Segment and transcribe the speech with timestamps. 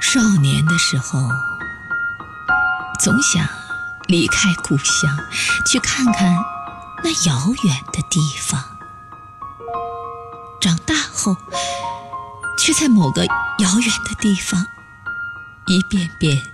[0.00, 1.28] 少年的时候，
[2.98, 3.46] 总想
[4.06, 5.10] 离开故乡，
[5.66, 6.44] 去看看
[7.04, 8.62] 那遥远的地方。
[10.60, 11.36] 长大后，
[12.56, 14.66] 却在某个遥远的地方，
[15.66, 16.50] 一遍遍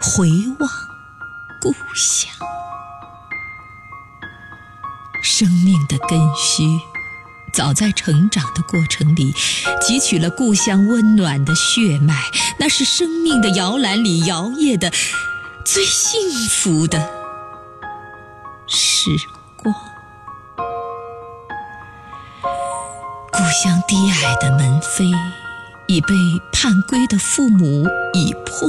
[0.00, 0.70] 回望
[1.60, 2.30] 故乡。
[5.22, 6.78] 生命的根须。
[7.54, 9.32] 早在成长的过程里，
[9.80, 12.14] 汲取了故乡温暖的血脉，
[12.58, 14.90] 那是生命的摇篮里摇曳的
[15.64, 16.98] 最幸福的
[18.66, 19.10] 时
[19.56, 19.72] 光。
[23.32, 25.14] 故乡低矮的门扉
[25.86, 26.08] 已被
[26.52, 28.68] 盼归的父母已破，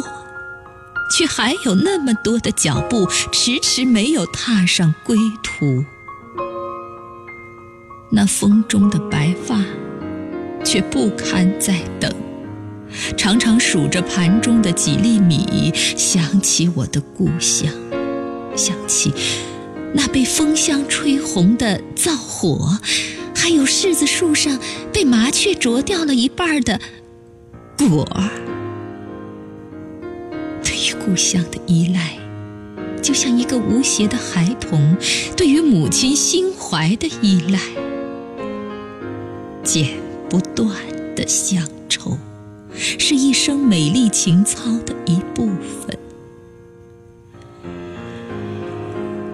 [1.12, 5.84] 却还有那么多的脚步迟迟没有踏上归途。
[8.16, 9.62] 那风中的白发，
[10.64, 12.10] 却不堪再等。
[13.18, 17.70] 常常数着盘中的几粒米，想起我的故乡，
[18.56, 19.14] 想起
[19.94, 22.80] 那被风香吹红的灶火，
[23.36, 24.58] 还有柿子树上
[24.94, 26.80] 被麻雀啄掉了一半的
[27.78, 28.30] 果儿。
[30.64, 32.18] 对于故乡的依赖，
[33.02, 34.96] 就像一个无邪的孩童
[35.36, 37.60] 对于母亲心怀的依赖。
[39.66, 39.98] 剪
[40.30, 40.70] 不断
[41.16, 42.16] 的乡愁，
[42.78, 45.98] 是一生美丽情操的一部分。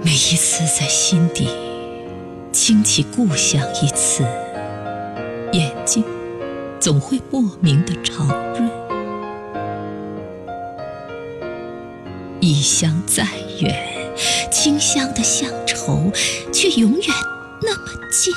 [0.02, 1.50] 每一次在心底
[2.54, 4.24] 倾起“故乡”一词，
[5.52, 6.02] 眼睛
[6.80, 8.24] 总会莫名的潮
[8.56, 8.72] 润。
[12.40, 13.28] 异乡再
[13.60, 14.10] 远，
[14.50, 16.10] 清香的乡愁
[16.54, 17.08] 却永远
[17.62, 18.34] 那么近。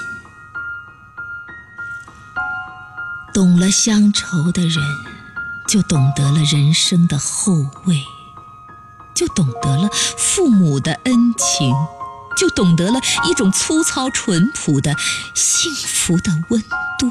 [3.34, 4.80] 懂了乡愁的人，
[5.66, 7.52] 就懂得了人生的后
[7.84, 8.04] 味，
[9.12, 11.74] 就懂得了父母的恩情，
[12.36, 14.94] 就懂得了一种粗糙淳朴的
[15.34, 16.62] 幸福的温
[16.96, 17.10] 度。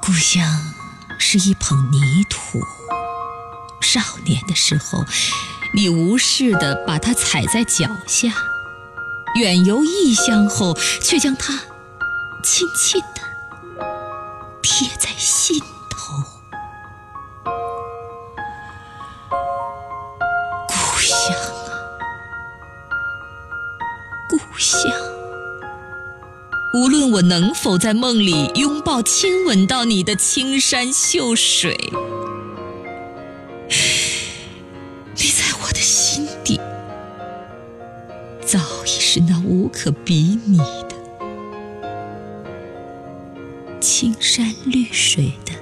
[0.00, 0.46] 故乡
[1.18, 2.62] 是一捧泥土，
[3.80, 5.04] 少年的时候，
[5.74, 8.30] 你无视的把它踩在脚下；
[9.34, 11.60] 远游异乡后，却将它。
[12.42, 13.20] 轻轻地
[14.62, 16.22] 贴在心头，
[20.68, 21.36] 故乡。
[21.36, 21.70] 啊，
[24.28, 24.90] 故乡！
[26.74, 31.76] 无论我能否在梦里拥抱、亲吻到你的青山秀水，
[35.14, 35.70] 你在我。
[35.72, 36.60] 的心底，
[38.44, 40.89] 早已是那无可比拟的。
[43.80, 45.52] 青山绿水的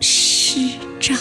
[0.00, 0.60] 诗
[1.00, 1.18] 章。